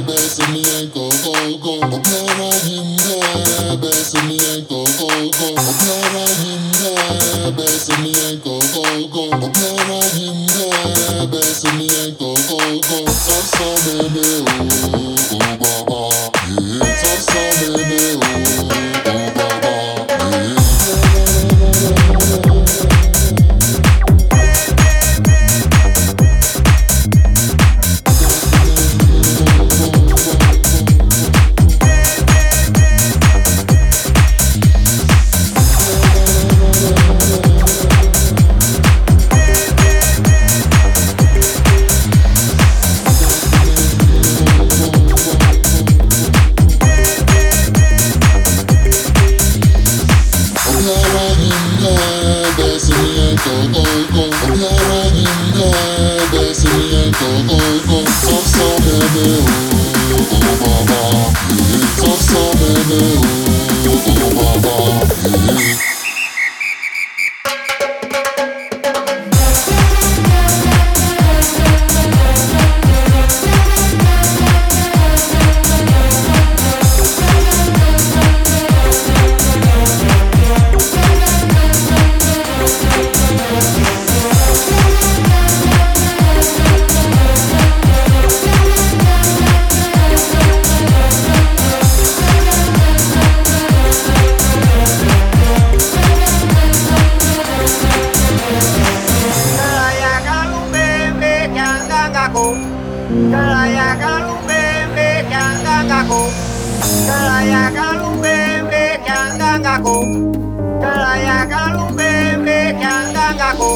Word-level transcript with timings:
bass 0.00 0.38
on 0.40 0.52
the 0.52 0.62
ankle, 0.78 1.10
go, 1.24 1.32
go. 1.58 1.82
I'm 1.82 2.02
proud 2.02 2.38
of 2.38 2.62
him, 2.62 2.86
yeah, 3.02 3.76
bass 3.80 4.14
on 4.14 4.28
the 4.28 4.38
ankle, 4.54 4.86
go, 4.98 5.08
go. 5.08 5.48
I'm 5.58 5.74
proud 5.80 6.14
of 6.22 6.38
him, 6.38 6.62
yeah, 6.78 7.50
bass 7.56 7.90
on 7.90 8.02
the 8.04 8.12
ankle, 8.30 8.60
go, 8.74 8.84
go. 9.08 9.22
I'm 9.32 9.52
proud 9.52 9.90
of 9.90 10.12
him, 10.14 10.38
yeah, 10.54 11.26
bass 11.26 11.64
on 11.64 11.78
the 11.78 11.88
ankle, 12.06 12.36
go, 12.46 12.58
go. 12.86 12.98
Stop, 13.10 13.44
stop, 13.44 13.78
baby, 13.86 14.20
ooh. 14.20 14.67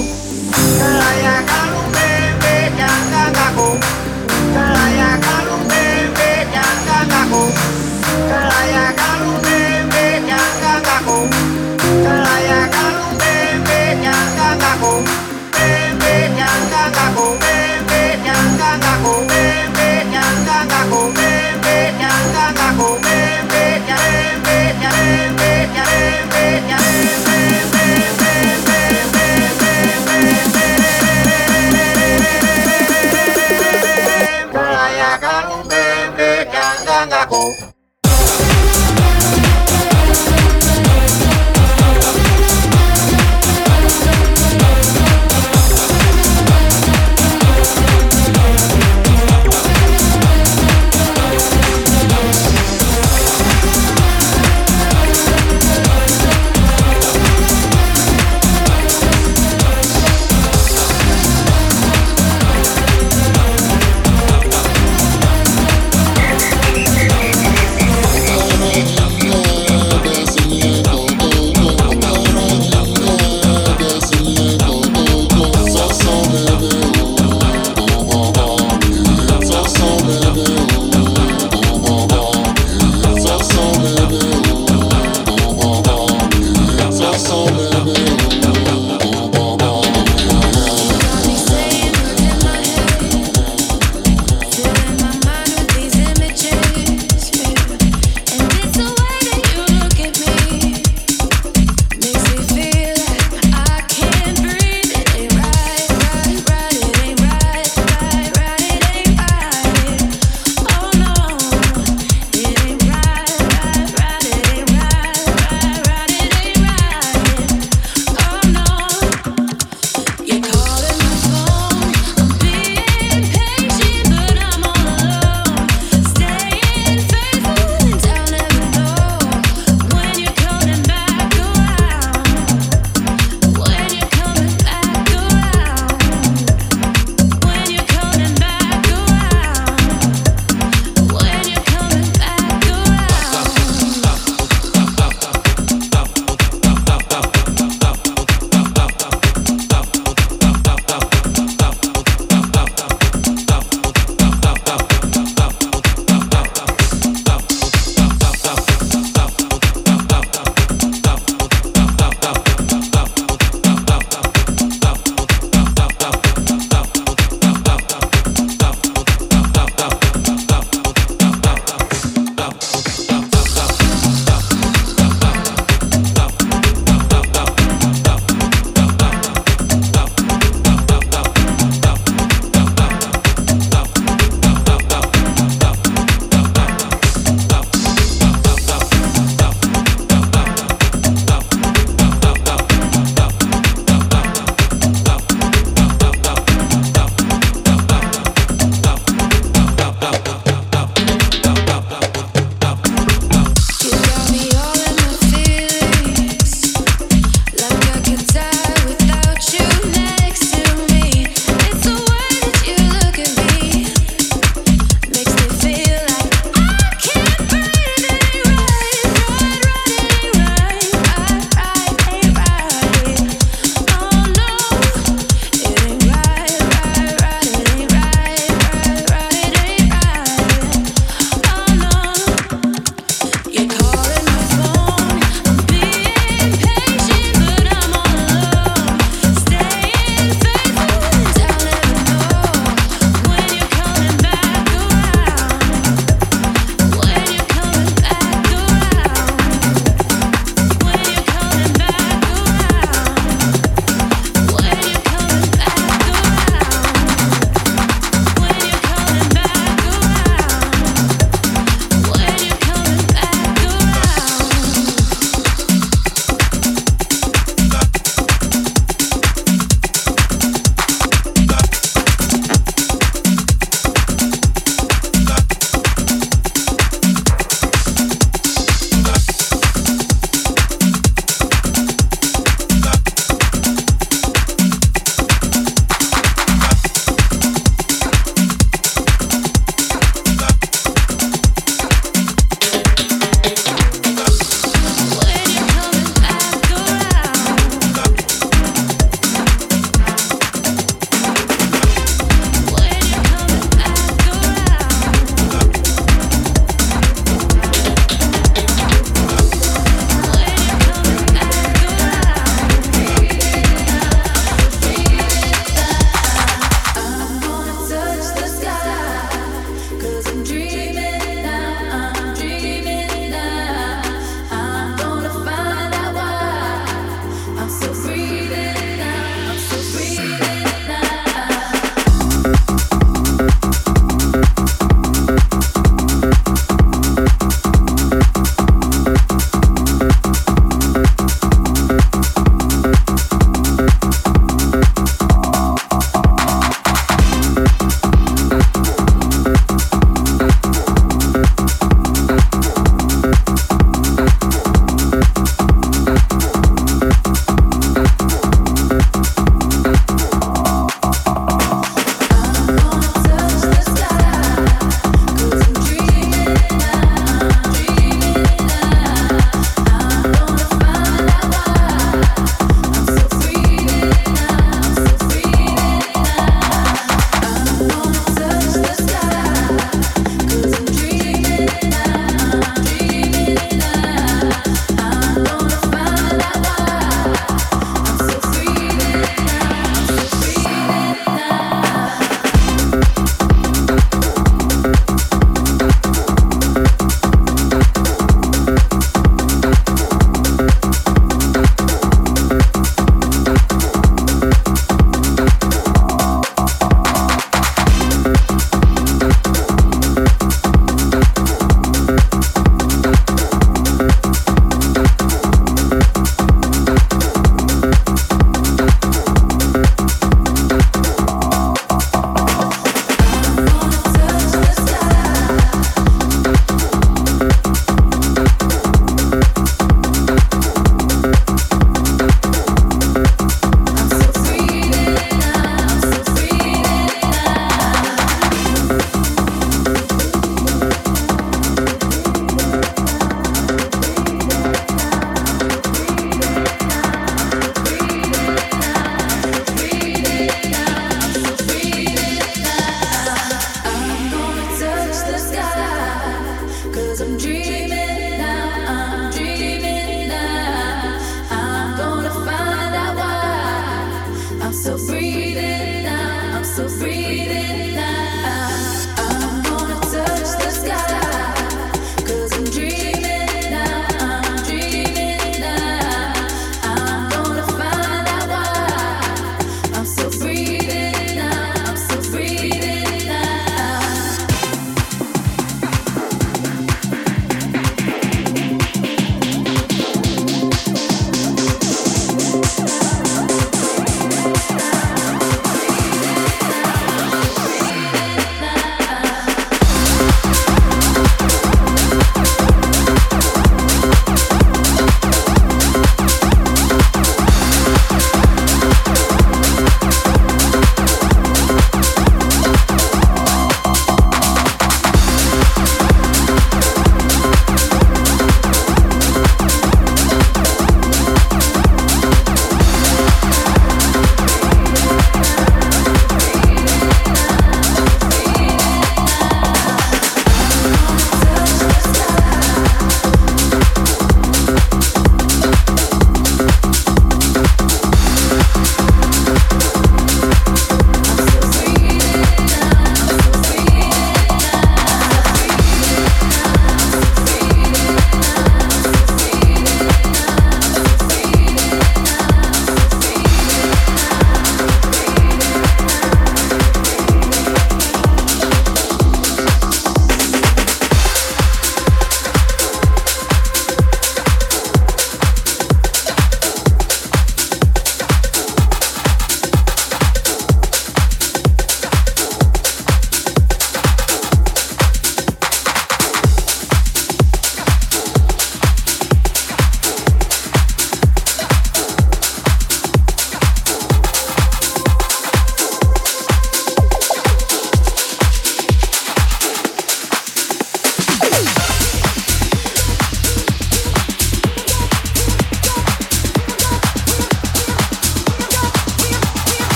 Girl, 0.00 1.00
I 1.02 1.44
got 1.46 1.92
no 1.94 1.99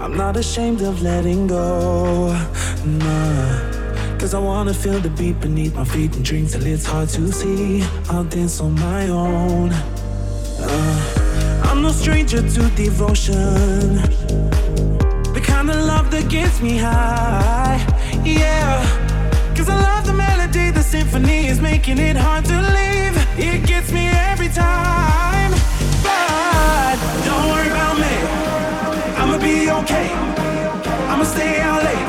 I'm 0.00 0.16
not 0.16 0.36
ashamed 0.36 0.82
of 0.82 1.02
letting 1.02 1.46
go. 1.46 2.32
Nah. 2.84 4.18
Cause 4.18 4.34
I 4.34 4.38
wanna 4.38 4.74
feel 4.74 4.98
the 5.00 5.10
beat 5.10 5.40
beneath 5.40 5.74
my 5.74 5.84
feet 5.84 6.14
and 6.16 6.24
drink 6.24 6.50
till 6.50 6.66
it's 6.66 6.84
hard 6.84 7.08
to 7.10 7.32
see. 7.32 7.82
I'll 8.10 8.24
dance 8.24 8.60
on 8.60 8.74
my 8.74 9.08
own. 9.08 9.70
Uh, 10.60 11.62
I'm 11.64 11.82
no 11.82 11.90
stranger 11.90 12.42
to 12.42 12.70
devotion. 12.76 13.96
The 15.34 15.42
kind 15.44 15.70
of 15.70 15.76
love 15.76 16.10
that 16.10 16.28
gets 16.28 16.60
me 16.60 16.76
high. 16.78 17.78
Yeah. 18.24 18.82
Cause 19.54 19.68
I 19.68 19.76
love 19.80 20.06
the 20.06 20.14
melody, 20.14 20.70
the 20.70 20.82
symphony 20.82 21.46
is 21.46 21.60
making 21.60 21.98
it 21.98 22.16
hard 22.16 22.44
to 22.46 22.56
leave. 22.56 23.16
It 23.38 23.66
gets 23.66 23.92
me 23.92 24.08
every 24.08 24.48
time. 24.48 25.57
Don't 27.26 27.46
worry 27.52 27.70
about 27.76 27.96
me. 28.04 28.14
I'ma 29.20 29.36
be 29.38 29.70
okay. 29.70 30.08
I'ma 31.10 31.24
stay 31.24 31.60
out 31.60 31.82
late. 31.84 32.06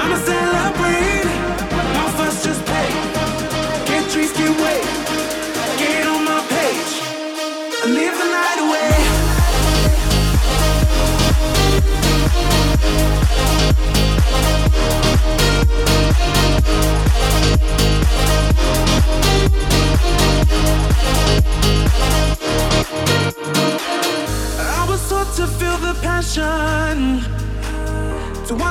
I'ma 0.00 0.16
celebrate. 0.16 0.39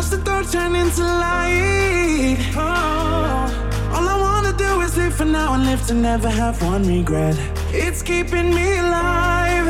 Watch 0.09 0.17
the 0.17 0.25
dark 0.25 0.49
turn 0.49 0.75
into 0.75 1.01
light. 1.01 2.37
Oh, 2.55 3.91
all 3.93 4.07
I 4.07 4.17
wanna 4.19 4.53
do 4.57 4.81
is 4.81 4.97
live 4.97 5.13
for 5.13 5.25
now 5.25 5.53
and 5.53 5.65
live 5.65 5.85
to 5.87 5.93
never 5.93 6.29
have 6.29 6.61
one 6.61 6.87
regret. 6.87 7.37
It's 7.71 8.01
keeping 8.01 8.53
me 8.53 8.77
alive. 8.77 9.67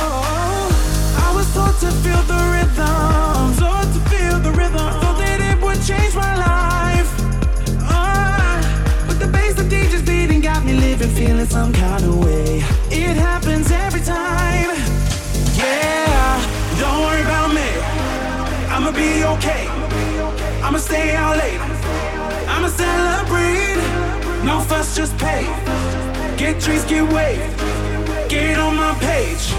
Oh, 0.00 1.26
I 1.26 1.34
was 1.34 1.52
taught 1.54 1.78
to 1.80 1.90
feel 2.02 2.22
the 2.22 2.42
rhythm, 2.54 3.56
taught 3.56 3.88
to 3.94 4.00
feel 4.10 4.38
the 4.40 4.52
rhythm. 4.52 4.76
I 4.76 5.00
thought 5.00 5.18
that 5.18 5.40
it 5.50 5.62
would 5.62 5.80
change 5.84 6.14
my 6.14 6.34
life. 6.36 7.10
Ah, 7.80 8.60
but 9.06 9.18
the 9.18 9.26
bass 9.26 9.54
the 9.54 9.64
DJ's 9.64 10.02
beating 10.02 10.40
got 10.40 10.64
me 10.64 10.74
living, 10.74 11.10
feeling 11.10 11.46
some 11.46 11.72
kind 11.72 12.04
of 12.04 12.24
way. 12.24 12.58
It 12.90 13.16
happens 13.16 13.70
every 13.70 14.02
time. 14.02 14.70
Yeah, 15.56 16.40
don't 16.80 17.00
worry 17.04 17.22
about 17.22 17.54
me. 17.54 17.68
I'ma 18.70 18.92
be 18.92 19.24
okay. 19.24 19.77
I'ma 20.68 20.76
stay 20.76 21.14
out 21.16 21.38
late. 21.38 21.58
I'ma 22.46 22.68
celebrate. 22.68 23.80
No 24.44 24.60
fuss, 24.60 24.94
just 24.94 25.16
pay. 25.16 25.44
Get 26.36 26.60
trees, 26.60 26.84
get 26.84 27.10
wave. 27.10 27.40
Get 28.28 28.58
on 28.58 28.76
my 28.76 28.92
page. 29.00 29.50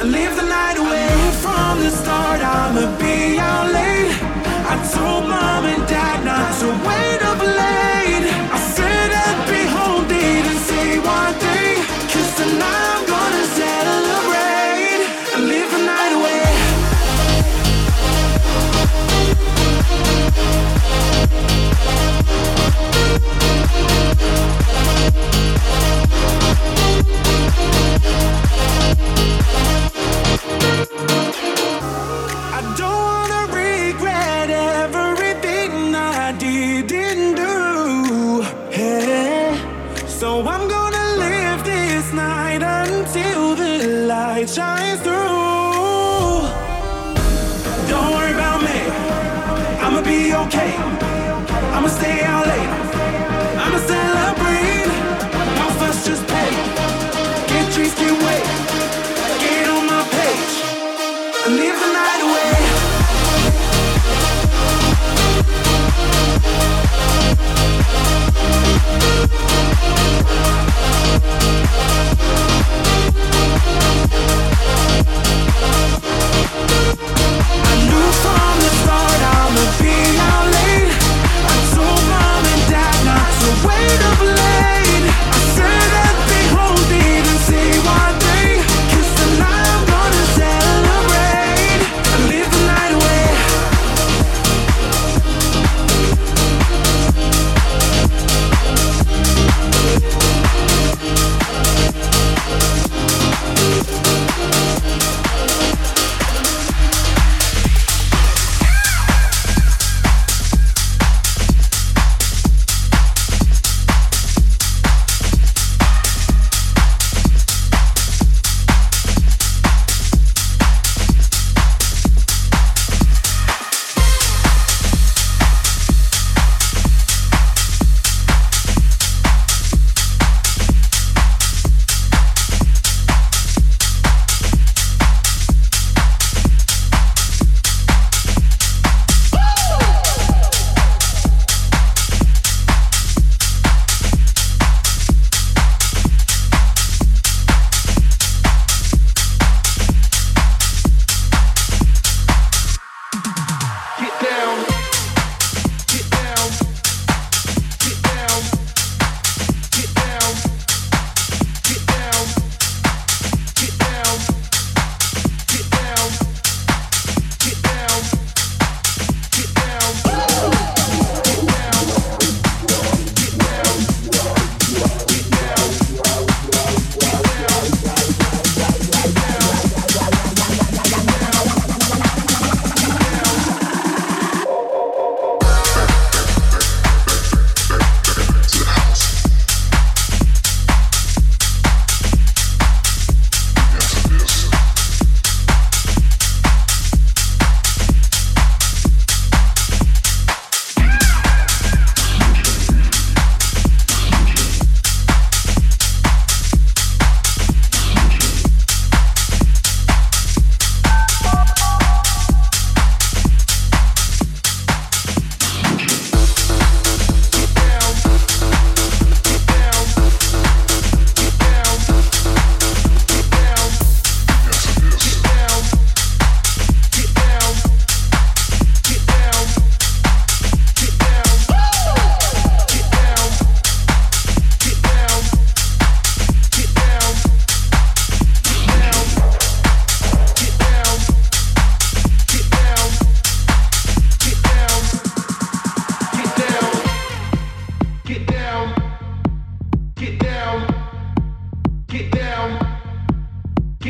And 0.00 0.10
live 0.10 0.34
the 0.34 0.42
night 0.42 0.76
away. 0.76 1.08
From 1.40 1.78
the 1.78 1.90
start 1.90 2.40
I'ma 2.40 2.98
be 2.98 3.38
out 3.38 3.70
late. 3.70 4.10
I 4.72 4.74
told 4.92 5.28
mom 5.28 5.66
and 5.66 5.86
dad 5.86 6.24
not 6.24 6.50
to 6.58 6.66
wait 6.84 7.22
up 7.22 7.40
late. 7.40 7.93